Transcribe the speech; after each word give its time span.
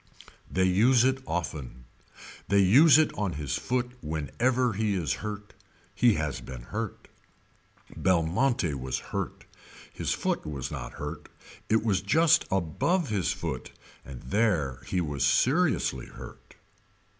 They 0.51 0.63
use 0.65 1.03
it 1.03 1.19
often. 1.27 1.85
They 2.47 2.57
use 2.57 2.97
it 2.97 3.13
on 3.15 3.33
his 3.33 3.55
foot 3.55 3.91
whenever 4.01 4.73
he 4.73 4.95
is 4.95 5.13
hurt. 5.21 5.53
He 5.93 6.15
has 6.15 6.41
been 6.41 6.63
hurt. 6.63 7.07
Belmonte 7.95 8.73
was 8.73 8.97
hurt. 9.13 9.45
His 9.93 10.11
foot 10.11 10.43
was 10.43 10.71
not 10.71 10.93
hurt. 10.93 11.29
It 11.69 11.83
was 11.83 12.01
just 12.01 12.45
above 12.49 13.09
his 13.09 13.31
foot 13.31 13.73
and 14.03 14.23
there 14.23 14.81
he 14.87 15.01
was 15.01 15.23
seriously 15.23 16.07
hurt. 16.07 16.55